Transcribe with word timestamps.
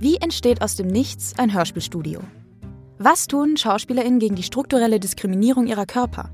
Wie 0.00 0.16
entsteht 0.16 0.60
aus 0.60 0.74
dem 0.74 0.88
Nichts 0.88 1.38
ein 1.38 1.54
Hörspielstudio? 1.54 2.20
Was 2.98 3.28
tun 3.28 3.56
SchauspielerInnen 3.56 4.18
gegen 4.18 4.34
die 4.34 4.42
strukturelle 4.42 4.98
Diskriminierung 4.98 5.68
ihrer 5.68 5.86
Körper? 5.86 6.30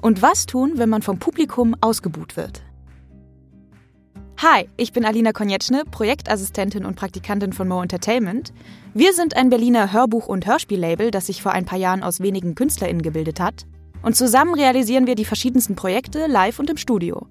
Und 0.00 0.22
was 0.22 0.46
tun, 0.46 0.72
wenn 0.76 0.88
man 0.88 1.02
vom 1.02 1.18
Publikum 1.18 1.76
ausgebuht 1.82 2.38
wird? 2.38 2.62
Hi, 4.38 4.68
ich 4.78 4.92
bin 4.92 5.04
Alina 5.04 5.32
Konjetschne, 5.32 5.84
Projektassistentin 5.90 6.86
und 6.86 6.96
Praktikantin 6.96 7.52
von 7.52 7.68
Mo 7.68 7.82
Entertainment. 7.82 8.54
Wir 8.94 9.12
sind 9.12 9.36
ein 9.36 9.50
Berliner 9.50 9.92
Hörbuch- 9.92 10.28
und 10.28 10.46
Hörspiellabel, 10.46 11.10
das 11.10 11.26
sich 11.26 11.42
vor 11.42 11.52
ein 11.52 11.66
paar 11.66 11.78
Jahren 11.78 12.02
aus 12.02 12.20
wenigen 12.20 12.54
KünstlerInnen 12.54 13.02
gebildet 13.02 13.40
hat. 13.40 13.66
Und 14.02 14.16
zusammen 14.16 14.54
realisieren 14.54 15.06
wir 15.06 15.16
die 15.16 15.24
verschiedensten 15.26 15.76
Projekte 15.76 16.26
live 16.28 16.58
und 16.58 16.70
im 16.70 16.76
Studio. 16.78 17.26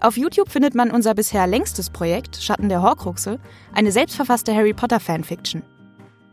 Auf 0.00 0.16
YouTube 0.16 0.48
findet 0.48 0.74
man 0.74 0.90
unser 0.90 1.14
bisher 1.14 1.46
längstes 1.46 1.90
Projekt, 1.90 2.36
Schatten 2.42 2.70
der 2.70 2.80
Horcruxe, 2.80 3.38
eine 3.74 3.92
selbstverfasste 3.92 4.54
Harry 4.54 4.72
Potter 4.72 4.98
Fanfiction. 4.98 5.62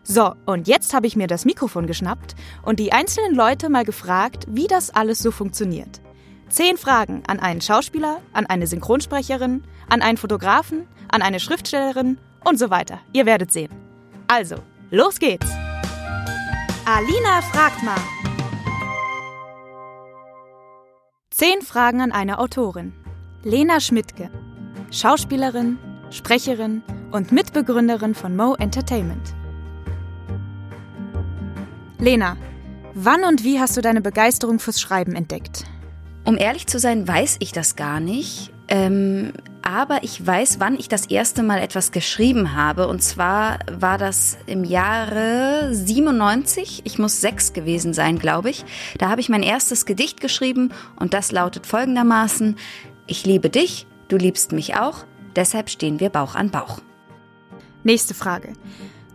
So, 0.03 0.33
und 0.45 0.69
jetzt 0.69 0.93
habe 0.93 1.05
ich 1.05 1.17
mir 1.17 1.27
das 1.27 1.43
Mikrofon 1.43 1.85
geschnappt 1.85 2.35
und 2.63 2.79
die 2.79 2.93
einzelnen 2.93 3.35
Leute 3.35 3.67
mal 3.67 3.83
gefragt, 3.83 4.45
wie 4.47 4.67
das 4.67 4.89
alles 4.89 5.19
so 5.19 5.31
funktioniert. 5.31 5.99
Zehn 6.47 6.77
Fragen 6.77 7.23
an 7.27 7.41
einen 7.41 7.59
Schauspieler, 7.59 8.21
an 8.31 8.45
eine 8.45 8.67
Synchronsprecherin, 8.67 9.65
an 9.89 10.01
einen 10.01 10.17
Fotografen, 10.17 10.87
an 11.09 11.21
eine 11.21 11.41
Schriftstellerin 11.41 12.19
und 12.45 12.57
so 12.57 12.69
weiter. 12.69 13.01
Ihr 13.11 13.25
werdet 13.25 13.51
sehen. 13.51 13.71
Also, 14.29 14.55
los 14.91 15.19
geht's! 15.19 15.51
Alina 16.85 17.41
fragt 17.51 17.83
mal. 17.83 17.99
Zehn 21.29 21.61
Fragen 21.61 21.99
an 21.99 22.13
eine 22.13 22.39
Autorin. 22.39 22.93
Lena 23.47 23.79
Schmidtke, 23.79 24.29
Schauspielerin, 24.91 25.77
Sprecherin 26.09 26.83
und 27.13 27.31
Mitbegründerin 27.31 28.13
von 28.13 28.35
Mo 28.35 28.55
Entertainment. 28.55 29.33
Lena, 31.97 32.35
wann 32.93 33.23
und 33.23 33.45
wie 33.45 33.61
hast 33.61 33.77
du 33.77 33.81
deine 33.81 34.01
Begeisterung 34.01 34.59
fürs 34.59 34.81
Schreiben 34.81 35.15
entdeckt? 35.15 35.63
Um 36.25 36.37
ehrlich 36.37 36.67
zu 36.67 36.77
sein, 36.77 37.07
weiß 37.07 37.37
ich 37.39 37.53
das 37.53 37.77
gar 37.77 38.01
nicht. 38.01 38.51
Ähm, 38.67 39.31
aber 39.61 40.03
ich 40.03 40.27
weiß, 40.27 40.59
wann 40.59 40.77
ich 40.77 40.89
das 40.89 41.05
erste 41.05 41.41
Mal 41.41 41.59
etwas 41.59 41.93
geschrieben 41.93 42.53
habe. 42.53 42.89
Und 42.89 43.01
zwar 43.01 43.59
war 43.71 43.97
das 43.97 44.37
im 44.45 44.65
Jahre 44.65 45.69
97. 45.73 46.81
Ich 46.83 46.99
muss 46.99 47.21
sechs 47.21 47.53
gewesen 47.53 47.93
sein, 47.93 48.19
glaube 48.19 48.49
ich. 48.49 48.65
Da 48.97 49.09
habe 49.09 49.21
ich 49.21 49.29
mein 49.29 49.43
erstes 49.43 49.85
Gedicht 49.85 50.19
geschrieben 50.19 50.73
und 50.97 51.13
das 51.13 51.31
lautet 51.31 51.65
folgendermaßen. 51.65 52.57
Ich 53.09 53.25
liebe 53.25 53.49
dich, 53.49 53.87
du 54.09 54.17
liebst 54.17 54.51
mich 54.51 54.75
auch, 54.75 55.05
deshalb 55.37 55.69
stehen 55.69 56.01
wir 56.01 56.09
Bauch 56.09 56.35
an 56.35 56.51
Bauch. 56.51 56.79
Nächste 57.85 58.13
Frage. 58.13 58.51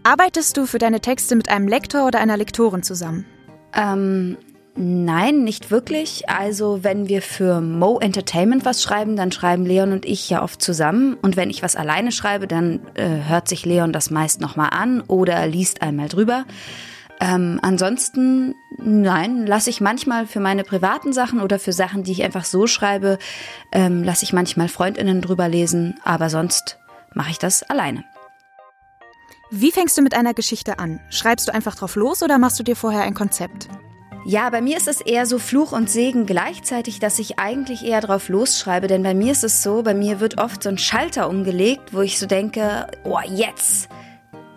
Arbeitest 0.02 0.56
du 0.56 0.64
für 0.64 0.78
deine 0.78 1.00
Texte 1.00 1.36
mit 1.36 1.50
einem 1.50 1.68
Lektor 1.68 2.06
oder 2.06 2.18
einer 2.18 2.38
Lektorin 2.38 2.82
zusammen? 2.82 3.26
Ähm, 3.74 4.38
nein, 4.74 5.44
nicht 5.44 5.70
wirklich. 5.70 6.26
Also 6.30 6.82
wenn 6.82 7.10
wir 7.10 7.20
für 7.20 7.60
Mo 7.60 7.98
Entertainment 7.98 8.64
was 8.64 8.82
schreiben, 8.82 9.14
dann 9.14 9.30
schreiben 9.30 9.66
Leon 9.66 9.92
und 9.92 10.06
ich 10.06 10.30
ja 10.30 10.42
oft 10.42 10.62
zusammen. 10.62 11.18
Und 11.20 11.36
wenn 11.36 11.50
ich 11.50 11.62
was 11.62 11.76
alleine 11.76 12.12
schreibe, 12.12 12.48
dann 12.48 12.80
äh, 12.94 13.28
hört 13.28 13.46
sich 13.46 13.66
Leon 13.66 13.92
das 13.92 14.10
meist 14.10 14.40
nochmal 14.40 14.70
an 14.72 15.02
oder 15.02 15.46
liest 15.46 15.82
einmal 15.82 16.08
drüber. 16.08 16.46
Ähm, 17.20 17.60
ansonsten, 17.62 18.54
nein, 18.78 19.46
lasse 19.46 19.70
ich 19.70 19.80
manchmal 19.80 20.26
für 20.26 20.40
meine 20.40 20.64
privaten 20.64 21.12
Sachen 21.12 21.40
oder 21.40 21.58
für 21.58 21.72
Sachen, 21.72 22.02
die 22.02 22.12
ich 22.12 22.22
einfach 22.24 22.44
so 22.44 22.66
schreibe, 22.66 23.18
ähm, 23.70 24.02
lasse 24.02 24.24
ich 24.24 24.32
manchmal 24.32 24.68
Freundinnen 24.68 25.20
drüber 25.20 25.48
lesen, 25.48 26.00
aber 26.04 26.30
sonst 26.30 26.78
mache 27.14 27.30
ich 27.30 27.38
das 27.38 27.62
alleine. 27.62 28.04
Wie 29.50 29.70
fängst 29.70 29.98
du 29.98 30.02
mit 30.02 30.14
einer 30.14 30.34
Geschichte 30.34 30.78
an? 30.78 30.98
Schreibst 31.10 31.46
du 31.46 31.54
einfach 31.54 31.74
drauf 31.76 31.94
los 31.94 32.22
oder 32.22 32.38
machst 32.38 32.58
du 32.58 32.62
dir 32.62 32.74
vorher 32.74 33.02
ein 33.02 33.14
Konzept? 33.14 33.68
Ja, 34.24 34.50
bei 34.50 34.60
mir 34.60 34.76
ist 34.76 34.86
es 34.86 35.00
eher 35.00 35.26
so 35.26 35.38
Fluch 35.38 35.72
und 35.72 35.90
Segen 35.90 36.26
gleichzeitig, 36.26 37.00
dass 37.00 37.18
ich 37.18 37.40
eigentlich 37.40 37.84
eher 37.84 38.00
drauf 38.00 38.28
losschreibe. 38.28 38.86
Denn 38.86 39.02
bei 39.02 39.14
mir 39.14 39.32
ist 39.32 39.42
es 39.42 39.62
so, 39.62 39.82
bei 39.82 39.94
mir 39.94 40.20
wird 40.20 40.38
oft 40.38 40.62
so 40.62 40.68
ein 40.68 40.78
Schalter 40.78 41.28
umgelegt, 41.28 41.92
wo 41.92 42.02
ich 42.02 42.18
so 42.18 42.26
denke, 42.26 42.86
oh, 43.04 43.18
jetzt 43.26 43.88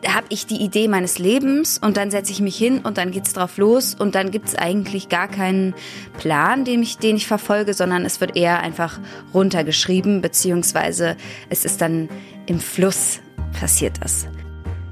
habe 0.07 0.27
ich 0.29 0.45
die 0.45 0.61
Idee 0.61 0.88
meines 0.88 1.19
Lebens 1.19 1.77
und 1.77 1.97
dann 1.97 2.11
setze 2.11 2.31
ich 2.31 2.41
mich 2.41 2.57
hin 2.57 2.79
und 2.79 2.97
dann 2.97 3.11
geht's 3.11 3.33
drauf 3.33 3.57
los 3.57 3.95
und 3.95 4.16
dann 4.16 4.31
gibt's 4.31 4.55
eigentlich 4.55 5.09
gar 5.09 5.27
keinen 5.27 5.73
Plan, 6.17 6.66
den 6.66 6.81
ich, 6.81 6.97
den 6.97 7.16
ich 7.16 7.27
verfolge, 7.27 7.73
sondern 7.73 8.05
es 8.05 8.21
wird 8.21 8.35
eher 8.35 8.59
einfach 8.59 8.99
runtergeschrieben, 9.33 10.21
beziehungsweise 10.21 11.17
es 11.49 11.66
ist 11.66 11.81
dann 11.81 12.09
im 12.45 12.59
Fluss 12.59 13.19
passiert 13.59 13.97
das. 14.01 14.27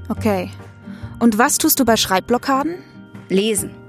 Okay. 0.08 0.50
Und 1.18 1.38
was 1.38 1.58
tust 1.58 1.80
du 1.80 1.84
bei 1.84 1.96
Schreibblockaden? 1.96 2.76
Lesen. 3.28 3.83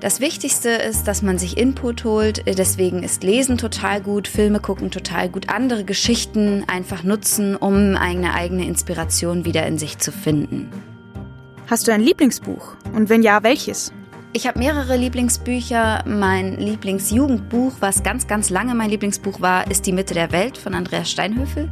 Das 0.00 0.18
Wichtigste 0.18 0.70
ist, 0.70 1.06
dass 1.08 1.20
man 1.20 1.36
sich 1.36 1.58
Input 1.58 2.04
holt. 2.04 2.42
Deswegen 2.46 3.02
ist 3.02 3.22
Lesen 3.22 3.58
total 3.58 4.00
gut, 4.00 4.28
Filme 4.28 4.58
gucken 4.58 4.90
total 4.90 5.28
gut, 5.28 5.50
andere 5.50 5.84
Geschichten 5.84 6.64
einfach 6.66 7.02
nutzen, 7.02 7.54
um 7.54 7.96
eine 7.96 8.32
eigene 8.32 8.64
Inspiration 8.64 9.44
wieder 9.44 9.66
in 9.66 9.76
sich 9.76 9.98
zu 9.98 10.10
finden. 10.10 10.70
Hast 11.66 11.86
du 11.86 11.92
ein 11.92 12.00
Lieblingsbuch? 12.00 12.76
Und 12.94 13.10
wenn 13.10 13.22
ja, 13.22 13.42
welches? 13.42 13.92
Ich 14.32 14.46
habe 14.46 14.58
mehrere 14.58 14.96
Lieblingsbücher. 14.96 16.04
Mein 16.06 16.56
Lieblingsjugendbuch, 16.56 17.72
was 17.80 18.02
ganz, 18.02 18.26
ganz 18.26 18.48
lange 18.48 18.74
mein 18.74 18.88
Lieblingsbuch 18.88 19.42
war, 19.42 19.70
ist 19.70 19.84
Die 19.84 19.92
Mitte 19.92 20.14
der 20.14 20.32
Welt 20.32 20.56
von 20.56 20.74
Andreas 20.74 21.10
Steinhöfel. 21.10 21.68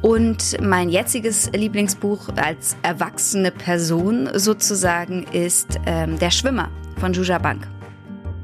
Und 0.00 0.56
mein 0.62 0.88
jetziges 0.88 1.50
Lieblingsbuch 1.52 2.30
als 2.34 2.76
erwachsene 2.82 3.50
Person 3.50 4.30
sozusagen 4.32 5.24
ist 5.32 5.78
ähm, 5.84 6.18
Der 6.18 6.30
Schwimmer 6.30 6.70
von 7.02 7.12
Juja 7.12 7.38
Bank. 7.38 7.66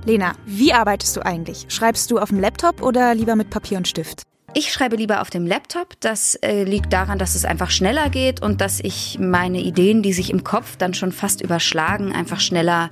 Lena, 0.04 0.32
wie 0.44 0.72
arbeitest 0.72 1.16
du 1.16 1.24
eigentlich? 1.24 1.66
Schreibst 1.68 2.10
du 2.10 2.18
auf 2.18 2.30
dem 2.30 2.40
Laptop 2.40 2.82
oder 2.82 3.14
lieber 3.14 3.36
mit 3.36 3.50
Papier 3.50 3.78
und 3.78 3.86
Stift? 3.86 4.22
Ich 4.52 4.72
schreibe 4.72 4.96
lieber 4.96 5.20
auf 5.20 5.30
dem 5.30 5.46
Laptop. 5.46 5.94
Das 6.00 6.34
äh, 6.34 6.64
liegt 6.64 6.92
daran, 6.92 7.20
dass 7.20 7.36
es 7.36 7.44
einfach 7.44 7.70
schneller 7.70 8.10
geht 8.10 8.42
und 8.42 8.60
dass 8.60 8.80
ich 8.80 9.16
meine 9.20 9.60
Ideen, 9.60 10.02
die 10.02 10.12
sich 10.12 10.30
im 10.30 10.42
Kopf 10.42 10.76
dann 10.76 10.92
schon 10.92 11.12
fast 11.12 11.40
überschlagen, 11.40 12.12
einfach 12.12 12.40
schneller 12.40 12.90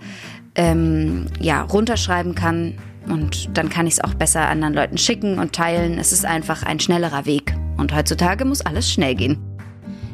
ähm, 0.54 1.26
ja, 1.40 1.62
runterschreiben 1.62 2.36
kann. 2.36 2.78
Und 3.08 3.58
dann 3.58 3.68
kann 3.68 3.88
ich 3.88 3.94
es 3.94 4.00
auch 4.04 4.14
besser 4.14 4.42
anderen 4.42 4.74
Leuten 4.74 4.98
schicken 4.98 5.40
und 5.40 5.52
teilen. 5.52 5.98
Es 5.98 6.12
ist 6.12 6.24
einfach 6.24 6.62
ein 6.62 6.78
schnellerer 6.78 7.26
Weg. 7.26 7.56
Und 7.76 7.92
heutzutage 7.92 8.44
muss 8.44 8.60
alles 8.60 8.88
schnell 8.88 9.16
gehen. 9.16 9.42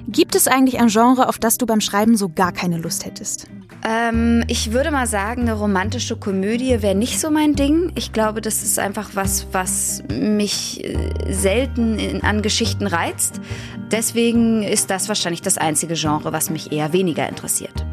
Gibt 0.09 0.35
es 0.35 0.49
eigentlich 0.49 0.81
ein 0.81 0.89
Genre, 0.89 1.29
auf 1.29 1.39
das 1.39 1.59
du 1.59 1.67
beim 1.67 1.83
Schreiben 1.83 2.17
so 2.17 2.31
gar 2.31 2.53
keine 2.53 2.79
Lust 2.79 3.05
hättest? 3.05 3.49
Ähm, 3.85 4.45
ich 4.47 4.73
würde 4.73 4.91
mal 4.91 5.07
sagen, 5.07 5.43
eine 5.43 5.55
romantische 5.55 6.17
Komödie 6.17 6.83
wäre 6.83 6.95
nicht 6.95 7.19
so 7.21 7.31
mein 7.31 7.55
Ding. 7.55 7.91
Ich 7.97 8.13
glaube, 8.13 8.41
das 8.41 8.63
ist 8.63 8.79
einfach 8.79 9.11
was, 9.15 9.49
was 9.53 10.05
mich 10.09 10.85
äh, 10.85 11.11
selten 11.29 11.99
in, 11.99 12.23
an 12.23 12.43
Geschichten 12.43 12.87
reizt. 12.87 13.41
Deswegen 13.91 14.63
ist 14.63 14.91
das 14.91 15.09
wahrscheinlich 15.09 15.43
das 15.43 15.59
einzige 15.59 15.95
Genre, 15.95 16.33
was 16.33 16.49
mich 16.49 16.71
eher 16.71 16.93
weniger 16.93 17.29
interessiert. 17.29 17.85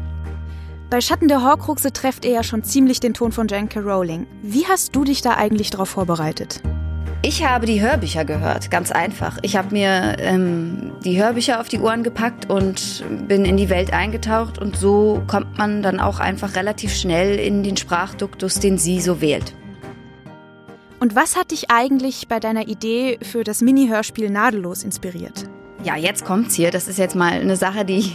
Bei 0.90 1.00
Schatten 1.00 1.28
der 1.28 1.42
Horcruxe 1.42 1.92
trefft 1.92 2.24
ihr 2.24 2.32
ja 2.32 2.42
schon 2.42 2.64
ziemlich 2.64 3.00
den 3.00 3.14
Ton 3.14 3.32
von 3.32 3.48
J.K. 3.48 3.80
Rowling. 3.80 4.26
Wie 4.42 4.66
hast 4.66 4.94
du 4.94 5.04
dich 5.04 5.22
da 5.22 5.36
eigentlich 5.36 5.70
darauf 5.70 5.88
vorbereitet? 5.88 6.60
Ich 7.22 7.44
habe 7.44 7.66
die 7.66 7.82
Hörbücher 7.82 8.24
gehört, 8.24 8.70
ganz 8.70 8.90
einfach. 8.90 9.36
Ich 9.42 9.54
habe 9.54 9.74
mir 9.74 10.16
ähm, 10.20 10.92
die 11.04 11.22
Hörbücher 11.22 11.60
auf 11.60 11.68
die 11.68 11.78
Ohren 11.78 12.02
gepackt 12.02 12.48
und 12.48 13.04
bin 13.28 13.44
in 13.44 13.58
die 13.58 13.68
Welt 13.68 13.92
eingetaucht 13.92 14.58
und 14.58 14.74
so 14.74 15.22
kommt 15.26 15.58
man 15.58 15.82
dann 15.82 16.00
auch 16.00 16.18
einfach 16.18 16.56
relativ 16.56 16.94
schnell 16.94 17.38
in 17.38 17.62
den 17.62 17.76
Sprachduktus, 17.76 18.58
den 18.58 18.78
sie 18.78 19.02
so 19.02 19.20
wählt. 19.20 19.54
Und 20.98 21.14
was 21.14 21.36
hat 21.36 21.50
dich 21.50 21.70
eigentlich 21.70 22.26
bei 22.26 22.40
deiner 22.40 22.68
Idee 22.68 23.18
für 23.20 23.44
das 23.44 23.60
Mini-Hörspiel 23.60 24.30
Nadellos 24.30 24.82
inspiriert? 24.82 25.44
Ja, 25.82 25.96
jetzt 25.96 26.24
kommt's 26.24 26.54
hier. 26.54 26.70
Das 26.70 26.88
ist 26.88 26.98
jetzt 26.98 27.16
mal 27.16 27.32
eine 27.32 27.56
Sache, 27.56 27.84
die, 27.86 28.12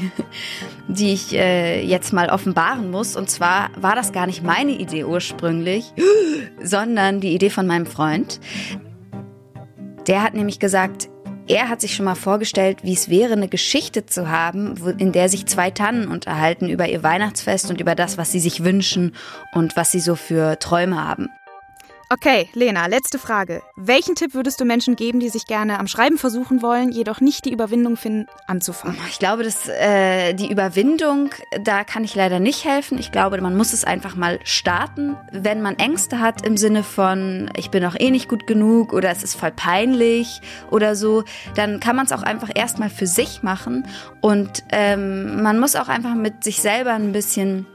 die 0.87 1.13
ich 1.13 1.33
äh, 1.33 1.83
jetzt 1.83 2.13
mal 2.13 2.29
offenbaren 2.29 2.91
muss. 2.91 3.15
Und 3.15 3.29
zwar 3.29 3.69
war 3.75 3.95
das 3.95 4.11
gar 4.11 4.27
nicht 4.27 4.43
meine 4.43 4.71
Idee 4.71 5.03
ursprünglich, 5.03 5.93
sondern 6.63 7.21
die 7.21 7.33
Idee 7.33 7.49
von 7.49 7.65
meinem 7.65 7.87
Freund. 7.87 8.39
Der 10.07 10.21
hat 10.21 10.35
nämlich 10.35 10.59
gesagt, 10.59 11.09
er 11.47 11.69
hat 11.69 11.81
sich 11.81 11.95
schon 11.95 12.05
mal 12.05 12.15
vorgestellt, 12.15 12.79
wie 12.83 12.93
es 12.93 13.09
wäre, 13.09 13.33
eine 13.33 13.47
Geschichte 13.47 14.05
zu 14.05 14.29
haben, 14.29 14.75
in 14.97 15.11
der 15.11 15.29
sich 15.29 15.45
zwei 15.47 15.71
Tannen 15.71 16.07
unterhalten 16.07 16.69
über 16.69 16.87
ihr 16.87 17.03
Weihnachtsfest 17.03 17.69
und 17.69 17.81
über 17.81 17.95
das, 17.95 18.17
was 18.17 18.31
sie 18.31 18.39
sich 18.39 18.63
wünschen 18.63 19.15
und 19.53 19.75
was 19.75 19.91
sie 19.91 19.99
so 19.99 20.15
für 20.15 20.59
Träume 20.59 21.03
haben. 21.03 21.29
Okay, 22.15 22.47
Lena, 22.53 22.85
letzte 22.85 23.19
Frage. 23.19 23.61
Welchen 23.75 24.15
Tipp 24.15 24.35
würdest 24.35 24.61
du 24.61 24.63
Menschen 24.63 24.95
geben, 24.95 25.19
die 25.19 25.27
sich 25.27 25.47
gerne 25.47 25.79
am 25.79 25.87
Schreiben 25.87 26.17
versuchen 26.17 26.61
wollen, 26.61 26.93
jedoch 26.93 27.19
nicht 27.19 27.43
die 27.43 27.51
Überwindung 27.51 27.97
finden, 27.97 28.27
anzufangen? 28.47 28.97
Ich 29.09 29.19
glaube, 29.19 29.43
dass 29.43 29.67
äh, 29.67 30.33
die 30.33 30.49
Überwindung, 30.49 31.31
da 31.61 31.83
kann 31.83 32.05
ich 32.05 32.15
leider 32.15 32.39
nicht 32.39 32.63
helfen. 32.63 32.99
Ich 32.99 33.11
glaube, 33.11 33.41
man 33.41 33.57
muss 33.57 33.73
es 33.73 33.83
einfach 33.83 34.15
mal 34.15 34.39
starten. 34.45 35.17
Wenn 35.33 35.61
man 35.61 35.77
Ängste 35.77 36.21
hat 36.21 36.45
im 36.45 36.55
Sinne 36.55 36.83
von, 36.83 37.51
ich 37.57 37.69
bin 37.69 37.83
auch 37.83 37.99
eh 37.99 38.11
nicht 38.11 38.29
gut 38.29 38.47
genug 38.47 38.93
oder 38.93 39.09
es 39.09 39.21
ist 39.21 39.35
voll 39.35 39.51
peinlich 39.51 40.39
oder 40.71 40.95
so, 40.95 41.25
dann 41.55 41.81
kann 41.81 41.97
man 41.97 42.05
es 42.05 42.13
auch 42.13 42.23
einfach 42.23 42.49
erstmal 42.55 42.89
für 42.89 43.07
sich 43.07 43.43
machen. 43.43 43.85
Und 44.21 44.63
ähm, 44.71 45.43
man 45.43 45.59
muss 45.59 45.75
auch 45.75 45.89
einfach 45.89 46.15
mit 46.15 46.45
sich 46.45 46.61
selber 46.61 46.93
ein 46.93 47.11
bisschen 47.11 47.67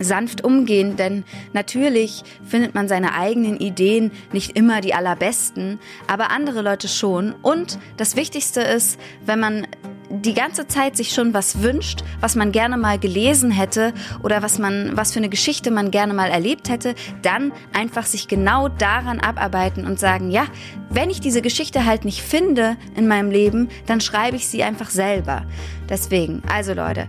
sanft 0.00 0.42
umgehen, 0.42 0.96
denn 0.96 1.24
natürlich 1.52 2.24
findet 2.44 2.74
man 2.74 2.88
seine 2.88 3.14
eigenen 3.14 3.58
Ideen 3.58 4.10
nicht 4.32 4.56
immer 4.56 4.80
die 4.80 4.94
allerbesten, 4.94 5.78
aber 6.06 6.30
andere 6.30 6.62
Leute 6.62 6.88
schon. 6.88 7.34
Und 7.42 7.78
das 7.96 8.16
Wichtigste 8.16 8.62
ist, 8.62 8.98
wenn 9.24 9.38
man 9.38 9.66
die 10.10 10.34
ganze 10.34 10.66
Zeit 10.66 10.96
sich 10.96 11.10
schon 11.10 11.34
was 11.34 11.62
wünscht, 11.62 12.02
was 12.20 12.34
man 12.34 12.50
gerne 12.50 12.76
mal 12.76 12.98
gelesen 12.98 13.52
hätte 13.52 13.94
oder 14.22 14.42
was 14.42 14.58
man, 14.58 14.96
was 14.96 15.12
für 15.12 15.20
eine 15.20 15.28
Geschichte 15.28 15.70
man 15.70 15.92
gerne 15.92 16.14
mal 16.14 16.30
erlebt 16.30 16.68
hätte, 16.68 16.94
dann 17.22 17.52
einfach 17.72 18.04
sich 18.06 18.26
genau 18.26 18.68
daran 18.68 19.20
abarbeiten 19.20 19.86
und 19.86 20.00
sagen, 20.00 20.30
ja, 20.30 20.46
wenn 20.88 21.10
ich 21.10 21.20
diese 21.20 21.42
Geschichte 21.42 21.84
halt 21.84 22.04
nicht 22.04 22.22
finde 22.22 22.76
in 22.96 23.06
meinem 23.06 23.30
Leben, 23.30 23.68
dann 23.86 24.00
schreibe 24.00 24.36
ich 24.36 24.48
sie 24.48 24.64
einfach 24.64 24.90
selber. 24.90 25.44
Deswegen, 25.88 26.42
also 26.52 26.74
Leute, 26.74 27.06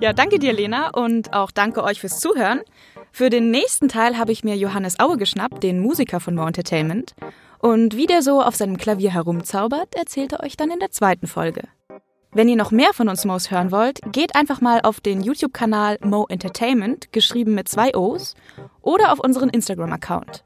ja, 0.00 0.12
danke 0.12 0.38
dir, 0.38 0.52
Lena, 0.52 0.90
und 0.90 1.32
auch 1.32 1.50
danke 1.50 1.82
euch 1.82 2.00
fürs 2.00 2.20
Zuhören. 2.20 2.60
Für 3.12 3.30
den 3.30 3.50
nächsten 3.50 3.88
Teil 3.88 4.18
habe 4.18 4.32
ich 4.32 4.44
mir 4.44 4.56
Johannes 4.56 4.98
Aue 5.00 5.16
geschnappt, 5.16 5.62
den 5.62 5.80
Musiker 5.80 6.20
von 6.20 6.34
More 6.34 6.48
Entertainment. 6.48 7.14
Und 7.58 7.96
wie 7.96 8.06
der 8.06 8.22
so 8.22 8.42
auf 8.42 8.54
seinem 8.54 8.76
Klavier 8.76 9.12
herumzaubert, 9.12 9.94
erzählt 9.94 10.32
er 10.32 10.42
euch 10.42 10.56
dann 10.56 10.70
in 10.70 10.80
der 10.80 10.90
zweiten 10.90 11.26
Folge. 11.26 11.62
Wenn 12.32 12.48
ihr 12.48 12.56
noch 12.56 12.70
mehr 12.70 12.92
von 12.92 13.08
uns 13.08 13.24
Mo's 13.24 13.50
hören 13.50 13.72
wollt, 13.72 14.00
geht 14.12 14.36
einfach 14.36 14.60
mal 14.60 14.80
auf 14.82 15.00
den 15.00 15.22
YouTube-Kanal 15.22 15.98
Mo 16.02 16.26
Entertainment, 16.28 17.10
geschrieben 17.12 17.54
mit 17.54 17.68
zwei 17.68 17.94
O's, 17.94 18.34
oder 18.82 19.12
auf 19.12 19.20
unseren 19.20 19.48
Instagram-Account. 19.48 20.44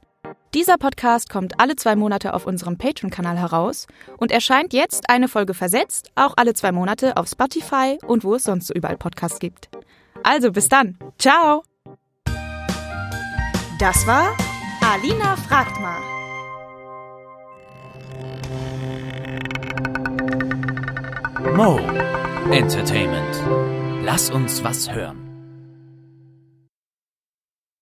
Dieser 0.52 0.78
Podcast 0.78 1.30
kommt 1.30 1.60
alle 1.60 1.76
zwei 1.76 1.94
Monate 1.94 2.34
auf 2.34 2.44
unserem 2.44 2.76
Patreon-Kanal 2.76 3.38
heraus 3.38 3.86
und 4.16 4.32
erscheint 4.32 4.72
jetzt 4.72 5.08
eine 5.08 5.28
Folge 5.28 5.54
versetzt, 5.54 6.10
auch 6.16 6.34
alle 6.36 6.54
zwei 6.54 6.72
Monate 6.72 7.16
auf 7.16 7.28
Spotify 7.28 7.98
und 8.04 8.24
wo 8.24 8.34
es 8.34 8.44
sonst 8.44 8.66
so 8.66 8.74
überall 8.74 8.96
Podcasts 8.96 9.38
gibt. 9.38 9.68
Also 10.24 10.50
bis 10.50 10.68
dann. 10.68 10.98
Ciao. 11.18 11.62
Das 13.78 14.04
war 14.08 14.36
Alina 14.82 15.36
fragt 15.36 15.80
mal. 15.80 16.00
Mo 21.54 21.78
Entertainment. 22.50 23.40
Lass 24.04 24.30
uns 24.30 24.64
was 24.64 24.92
hören. 24.92 25.19